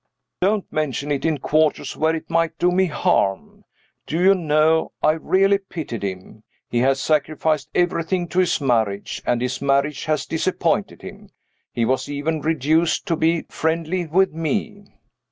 Don't 0.41 0.65
mention 0.73 1.11
it 1.11 1.25
in 1.25 1.37
quarters 1.37 1.95
where 1.95 2.15
it 2.15 2.27
might 2.27 2.57
do 2.57 2.71
me 2.71 2.87
harm. 2.87 3.65
Do 4.07 4.19
you 4.19 4.33
know, 4.33 4.93
I 5.03 5.11
really 5.11 5.59
pitied 5.59 6.01
him. 6.03 6.41
He 6.67 6.79
has 6.79 6.99
sacrificed 6.99 7.69
everything 7.75 8.27
to 8.29 8.39
his 8.39 8.59
marriage 8.59 9.21
and 9.27 9.43
his 9.43 9.61
marriage 9.61 10.05
has 10.05 10.25
disappointed 10.25 11.03
him. 11.03 11.29
He 11.71 11.85
was 11.85 12.09
even 12.09 12.41
reduced 12.41 13.05
to 13.09 13.15
be 13.15 13.43
friendly 13.43 14.07
with 14.07 14.33
Me. 14.33 14.85